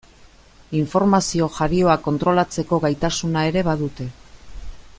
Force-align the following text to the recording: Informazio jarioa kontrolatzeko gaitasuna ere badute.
Informazio 0.77 1.49
jarioa 1.57 1.97
kontrolatzeko 2.07 2.81
gaitasuna 2.87 3.45
ere 3.51 3.65
badute. 3.69 4.09